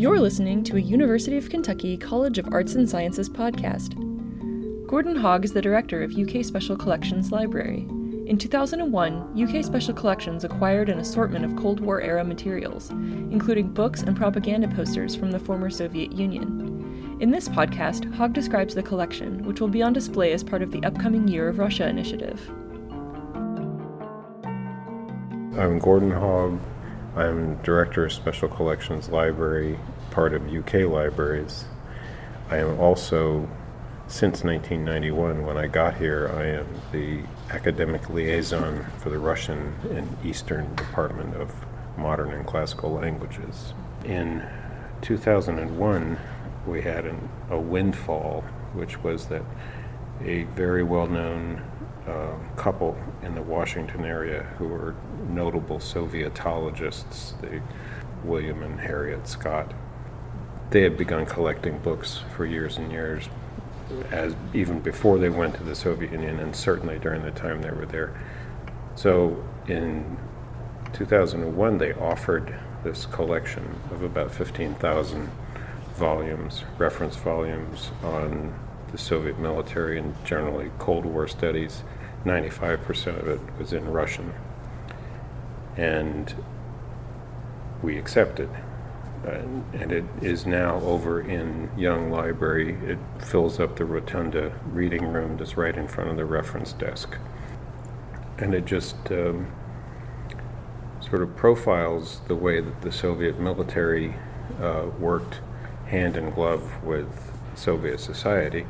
[0.00, 3.96] You're listening to a University of Kentucky College of Arts and Sciences podcast.
[4.86, 7.86] Gordon Hogg is the director of UK Special Collections Library.
[8.24, 14.00] In 2001, UK Special Collections acquired an assortment of Cold War era materials, including books
[14.00, 17.18] and propaganda posters from the former Soviet Union.
[17.20, 20.70] In this podcast, Hogg describes the collection, which will be on display as part of
[20.70, 22.40] the upcoming Year of Russia initiative.
[25.58, 26.58] I'm Gordon Hogg.
[27.16, 29.80] I'm Director of Special Collections Library,
[30.12, 31.64] part of UK Libraries.
[32.48, 33.48] I am also,
[34.06, 40.16] since 1991, when I got here, I am the academic liaison for the Russian and
[40.24, 41.52] Eastern Department of
[41.98, 43.74] Modern and Classical Languages.
[44.04, 44.48] In
[45.02, 46.16] 2001,
[46.64, 49.42] we had an, a windfall, which was that
[50.22, 51.64] a very well known
[52.06, 54.94] uh, couple in the Washington area who were
[55.28, 57.60] notable Sovietologists, the
[58.24, 59.72] William and Harriet Scott.
[60.70, 63.28] They had begun collecting books for years and years,
[64.10, 67.70] as even before they went to the Soviet Union, and certainly during the time they
[67.70, 68.14] were there.
[68.94, 70.16] So in
[70.92, 75.30] 2001, they offered this collection of about 15,000
[75.94, 78.54] volumes, reference volumes on
[78.90, 81.82] the Soviet military and generally Cold War studies.
[82.24, 84.34] 95% of it was in Russian.
[85.76, 86.34] And
[87.82, 88.50] we accepted.
[89.24, 92.74] And, and it is now over in Young Library.
[92.84, 97.16] It fills up the rotunda reading room that's right in front of the reference desk.
[98.38, 99.52] And it just um,
[101.00, 104.14] sort of profiles the way that the Soviet military
[104.60, 105.40] uh, worked
[105.86, 108.66] hand in glove with Soviet society.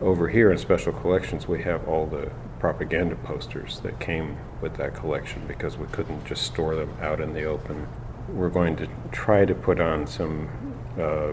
[0.00, 4.94] Over here in Special Collections, we have all the propaganda posters that came with that
[4.94, 7.86] collection because we couldn't just store them out in the open.
[8.28, 10.48] We're going to try to put on some
[11.00, 11.32] uh,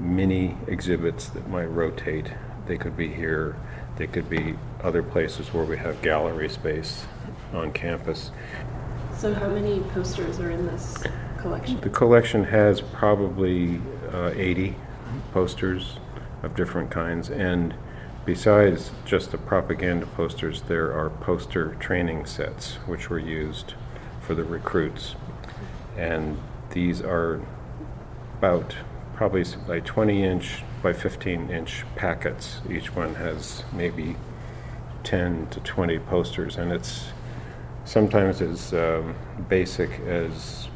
[0.00, 2.32] mini exhibits that might rotate.
[2.66, 3.56] They could be here,
[3.96, 7.04] they could be other places where we have gallery space
[7.52, 8.30] on campus.
[9.16, 11.04] So, how many posters are in this
[11.38, 11.80] collection?
[11.80, 13.80] The collection has probably
[14.12, 14.74] uh, 80
[15.32, 15.98] posters
[16.44, 17.74] of different kinds, and
[18.24, 23.74] besides just the propaganda posters, there are poster training sets which were used
[24.20, 25.14] for the recruits.
[25.96, 26.38] And
[26.70, 27.40] these are
[28.38, 28.76] about
[29.14, 32.60] probably like 20 inch by 15 inch packets.
[32.68, 34.16] Each one has maybe
[35.04, 37.06] 10 to 20 posters, and it's
[37.84, 39.14] sometimes as um,
[39.48, 40.68] basic as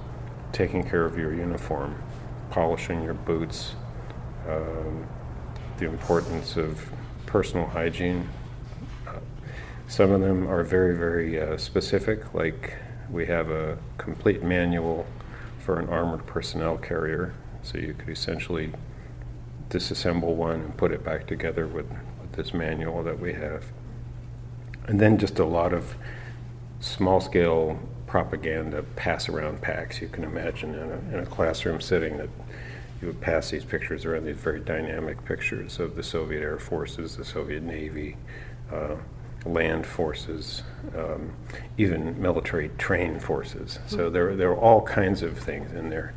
[0.53, 2.01] taking care of your uniform,
[2.51, 3.75] polishing your boots,
[4.49, 5.07] um,
[5.79, 6.91] the importance of
[7.27, 8.29] personal hygiene.
[9.87, 12.77] Some of them are very, very uh, specific, like
[13.11, 15.07] we have a complete manual
[15.59, 18.73] for an armored personnel carrier, so you could essentially
[19.71, 21.87] disassemble one and put it back together with,
[22.21, 23.65] with this manual that we have.
[24.87, 25.95] And then just a lot of
[26.81, 32.17] small scale propaganda pass around packs you can imagine in a, in a classroom setting
[32.17, 32.31] that
[33.01, 37.17] you would pass these pictures around, these very dynamic pictures of the Soviet Air Forces,
[37.17, 38.17] the Soviet Navy,
[38.73, 38.97] uh,
[39.47, 40.63] land forces,
[40.97, 41.33] um,
[41.77, 43.79] even military trained forces.
[43.87, 46.13] So there, there are all kinds of things in there.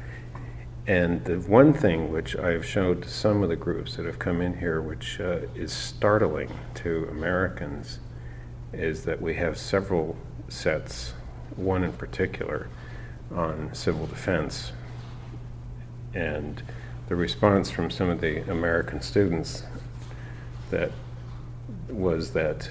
[0.87, 4.41] And the one thing which I've showed to some of the groups that have come
[4.41, 7.99] in here, which uh, is startling to Americans,
[8.73, 10.17] is that we have several
[10.49, 11.13] sets,
[11.55, 12.67] one in particular
[13.33, 14.71] on civil defense,
[16.13, 16.61] and
[17.07, 19.63] the response from some of the American students
[20.69, 20.91] that
[21.89, 22.69] was that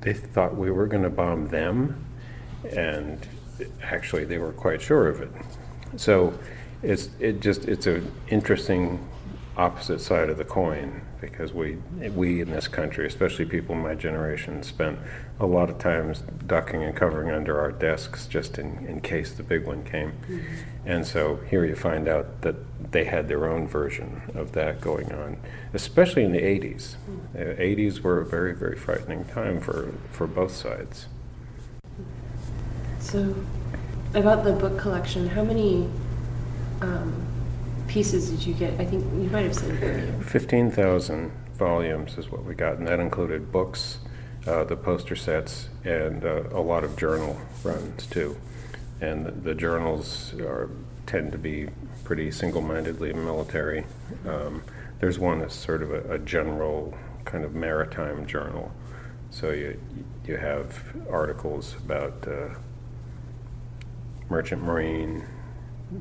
[0.00, 2.04] they thought we were going to bomb them,
[2.70, 3.26] and
[3.82, 5.30] actually they were quite sure of it.
[5.96, 6.32] So
[6.82, 9.06] it's it just it's an interesting
[9.58, 11.78] opposite side of the coin because we
[12.14, 14.98] we in this country, especially people in my generation, spent
[15.40, 19.42] a lot of times ducking and covering under our desks just in, in case the
[19.42, 20.12] big one came.
[20.12, 20.46] Mm-hmm.
[20.86, 22.56] And so here you find out that
[22.92, 25.38] they had their own version of that going on,
[25.74, 26.94] especially in the 80s.
[26.94, 27.38] Mm-hmm.
[27.38, 31.06] The 80s were a very, very frightening time for, for both sides.
[33.00, 33.34] So,
[34.14, 35.88] about the book collection, how many
[36.80, 37.26] um,
[37.88, 38.74] pieces did you get?
[38.80, 40.12] I think you might have said earlier.
[40.22, 43.98] 15,000 volumes is what we got, and that included books,
[44.46, 48.36] uh, the poster sets, and uh, a lot of journal runs too.
[49.00, 50.70] And the, the journals are,
[51.06, 51.68] tend to be
[52.04, 53.84] pretty single mindedly military.
[54.26, 54.62] Um,
[55.00, 58.72] there's one that's sort of a, a, general kind of maritime journal.
[59.30, 59.80] So you,
[60.26, 62.54] you have articles about uh,
[64.28, 65.24] merchant marine,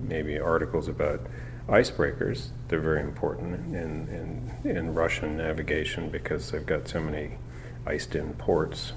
[0.07, 1.21] maybe articles about
[1.67, 2.47] icebreakers.
[2.67, 7.37] They're very important in, in, in Russian navigation because they've got so many
[7.85, 8.93] iced-in ports.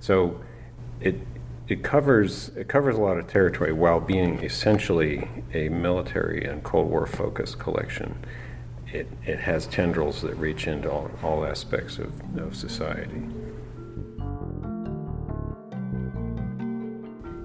[0.00, 0.40] So
[1.00, 1.16] it
[1.68, 6.88] it covers it covers a lot of territory while being essentially a military and Cold
[6.88, 8.24] War focused collection.
[8.90, 13.20] It, it has tendrils that reach into all, all aspects of, of society.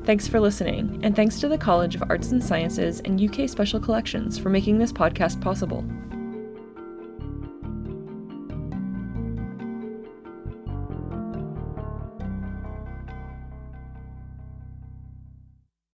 [0.05, 3.79] Thanks for listening, and thanks to the College of Arts and Sciences and UK Special
[3.79, 5.81] Collections for making this podcast possible.